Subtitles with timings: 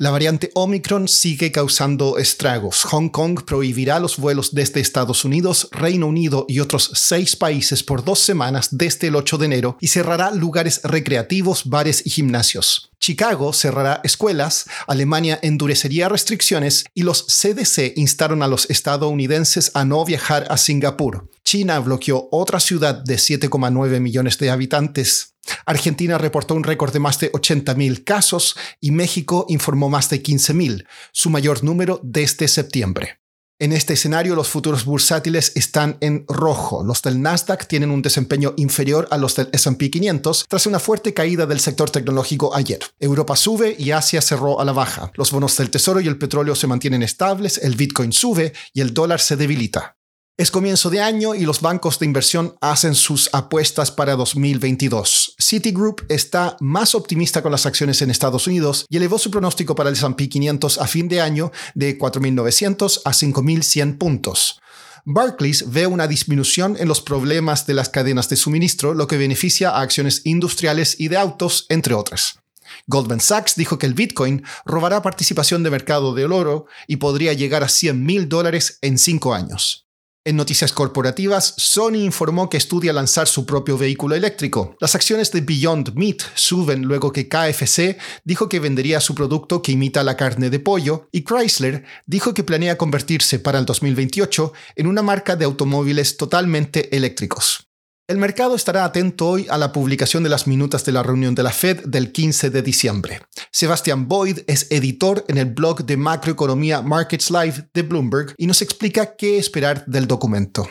[0.00, 2.84] La variante Omicron sigue causando estragos.
[2.84, 8.02] Hong Kong prohibirá los vuelos desde Estados Unidos, Reino Unido y otros seis países por
[8.02, 12.90] dos semanas desde el 8 de enero y cerrará lugares recreativos, bares y gimnasios.
[12.98, 20.02] Chicago cerrará escuelas, Alemania endurecería restricciones y los CDC instaron a los estadounidenses a no
[20.06, 21.28] viajar a Singapur.
[21.44, 25.29] China bloqueó otra ciudad de 7,9 millones de habitantes.
[25.66, 30.86] Argentina reportó un récord de más de 80.000 casos y México informó más de 15.000,
[31.12, 33.20] su mayor número desde septiembre.
[33.62, 36.82] En este escenario, los futuros bursátiles están en rojo.
[36.82, 41.12] Los del Nasdaq tienen un desempeño inferior a los del SP 500 tras una fuerte
[41.12, 42.78] caída del sector tecnológico ayer.
[42.98, 45.12] Europa sube y Asia cerró a la baja.
[45.14, 48.94] Los bonos del Tesoro y el petróleo se mantienen estables, el Bitcoin sube y el
[48.94, 49.98] dólar se debilita.
[50.38, 55.29] Es comienzo de año y los bancos de inversión hacen sus apuestas para 2022.
[55.50, 59.88] Citigroup está más optimista con las acciones en Estados Unidos y elevó su pronóstico para
[59.88, 64.60] el S&P 500 a fin de año de 4.900 a 5.100 puntos.
[65.04, 69.70] Barclays ve una disminución en los problemas de las cadenas de suministro, lo que beneficia
[69.70, 72.38] a acciones industriales y de autos, entre otras.
[72.86, 77.64] Goldman Sachs dijo que el Bitcoin robará participación de mercado del oro y podría llegar
[77.64, 79.89] a 100 mil dólares en cinco años.
[80.22, 84.76] En noticias corporativas, Sony informó que estudia lanzar su propio vehículo eléctrico.
[84.78, 89.72] Las acciones de Beyond Meat suben luego que KFC dijo que vendería su producto que
[89.72, 94.88] imita la carne de pollo y Chrysler dijo que planea convertirse para el 2028 en
[94.88, 97.69] una marca de automóviles totalmente eléctricos.
[98.10, 101.44] El mercado estará atento hoy a la publicación de las minutas de la reunión de
[101.44, 103.20] la Fed del 15 de diciembre.
[103.52, 108.62] Sebastian Boyd es editor en el blog de macroeconomía Markets Live de Bloomberg y nos
[108.62, 110.66] explica qué esperar del documento.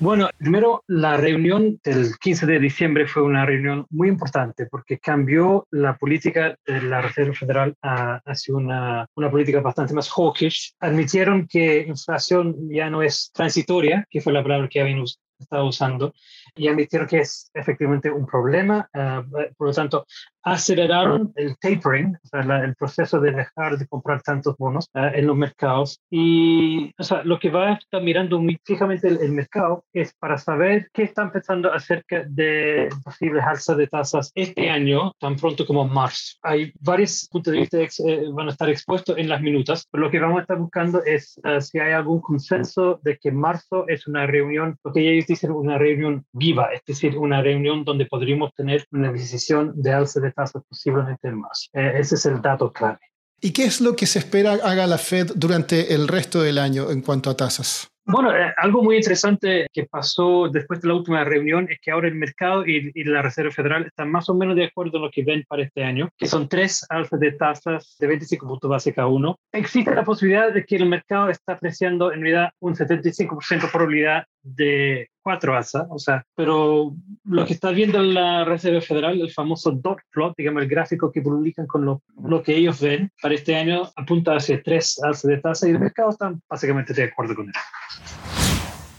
[0.00, 5.68] Bueno, primero, la reunión del 15 de diciembre fue una reunión muy importante porque cambió
[5.70, 10.74] la política de la Reserva Federal hacia una, una política bastante más hawkish.
[10.80, 14.98] Admitieron que inflación ya no es transitoria, que fue la palabra que habían
[15.38, 16.12] estaba usando
[16.54, 18.88] y admitieron que es efectivamente un problema.
[18.92, 19.22] Eh,
[19.56, 20.06] por lo tanto,
[20.52, 25.26] aceleraron el tapering, o sea, el proceso de dejar de comprar tantos bonos eh, en
[25.26, 26.00] los mercados.
[26.10, 30.38] Y o sea, lo que va a estar mirando muy fijamente el, mercado es para
[30.38, 35.86] saber qué están pensando acerca de posibles alzas de tasas este año, tan pronto como
[35.86, 36.36] marzo.
[36.42, 40.04] Hay varios puntos de vista que eh, van a estar expuestos en las minutas, pero
[40.04, 44.06] lo que vamos a estar buscando es si hay algún consenso de que marzo es
[44.06, 48.52] una reunión, lo que ellos dicen una reunión viva, es decir, una reunión donde podríamos
[48.54, 50.37] tener una decisión de alza de tasas
[50.68, 51.68] posiblemente más.
[51.72, 52.98] Eh, ese es el dato clave.
[53.40, 56.90] ¿Y qué es lo que se espera haga la Fed durante el resto del año
[56.90, 57.88] en cuanto a tasas?
[58.10, 62.08] Bueno, eh, algo muy interesante que pasó después de la última reunión es que ahora
[62.08, 65.10] el mercado y, y, la Reserva Federal están más o menos de acuerdo en lo
[65.10, 68.94] que ven para este año, que son tres alzas de tasas de 25 puntos base
[68.94, 69.38] cada uno.
[69.52, 75.10] Existe la posibilidad de que el mercado está apreciando en realidad un 75% probabilidad de
[75.22, 76.94] cuatro alzas, o sea, pero
[77.24, 81.20] lo que está viendo la Reserva Federal, el famoso dot plot, digamos, el gráfico que
[81.20, 85.38] publican con lo, lo que ellos ven para este año, apunta hacia tres alzas de
[85.38, 87.60] tasa y el mercado está básicamente de acuerdo con eso.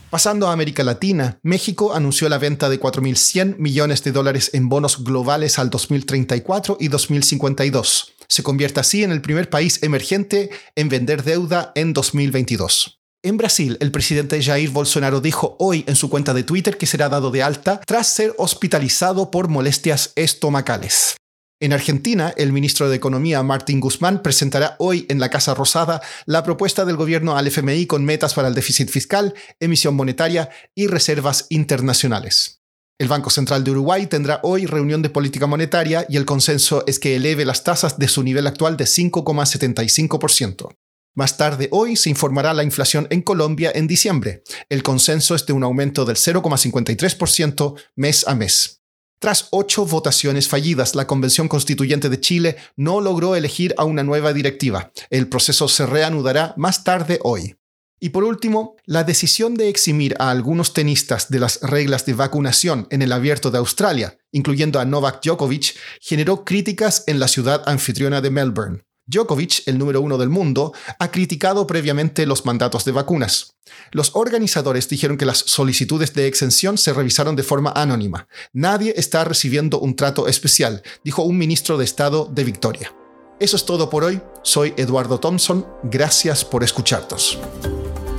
[0.09, 5.03] Pasando a América Latina, México anunció la venta de 4.100 millones de dólares en bonos
[5.03, 8.15] globales al 2034 y 2052.
[8.27, 12.98] Se convierte así en el primer país emergente en vender deuda en 2022.
[13.21, 17.09] En Brasil, el presidente Jair Bolsonaro dijo hoy en su cuenta de Twitter que será
[17.09, 21.17] dado de alta tras ser hospitalizado por molestias estomacales.
[21.61, 26.43] En Argentina, el ministro de Economía, Martín Guzmán, presentará hoy en la Casa Rosada la
[26.43, 31.45] propuesta del gobierno al FMI con metas para el déficit fiscal, emisión monetaria y reservas
[31.49, 32.61] internacionales.
[32.97, 36.99] El Banco Central de Uruguay tendrá hoy reunión de política monetaria y el consenso es
[36.99, 40.69] que eleve las tasas de su nivel actual de 5,75%.
[41.19, 44.41] Más tarde hoy se informará la inflación en Colombia en diciembre.
[44.69, 48.83] El consenso es de un aumento del 0,53% mes a mes.
[49.19, 54.31] Tras ocho votaciones fallidas, la Convención Constituyente de Chile no logró elegir a una nueva
[54.31, 54.93] directiva.
[55.09, 57.57] El proceso se reanudará más tarde hoy.
[57.99, 62.87] Y por último, la decisión de eximir a algunos tenistas de las reglas de vacunación
[62.91, 68.21] en el abierto de Australia, incluyendo a Novak Djokovic, generó críticas en la ciudad anfitriona
[68.21, 68.83] de Melbourne.
[69.09, 73.55] Djokovic, el número uno del mundo, ha criticado previamente los mandatos de vacunas.
[73.91, 78.27] Los organizadores dijeron que las solicitudes de exención se revisaron de forma anónima.
[78.53, 82.93] Nadie está recibiendo un trato especial, dijo un ministro de Estado de Victoria.
[83.39, 84.21] Eso es todo por hoy.
[84.43, 85.65] Soy Eduardo Thompson.
[85.83, 87.39] Gracias por escucharnos.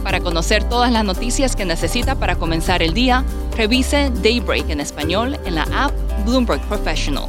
[0.02, 5.38] Para conocer todas las noticias que necesita para comenzar el día, revise Daybreak en español
[5.44, 5.92] en la app
[6.24, 7.28] Bloomberg Professional.